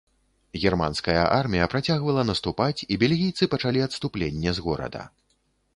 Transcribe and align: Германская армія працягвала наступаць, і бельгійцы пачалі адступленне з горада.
Германская 0.61 1.17
армія 1.41 1.67
працягвала 1.73 2.23
наступаць, 2.31 2.85
і 2.95 3.01
бельгійцы 3.05 3.43
пачалі 3.53 3.79
адступленне 3.91 4.51
з 4.59 4.67
горада. 4.69 5.01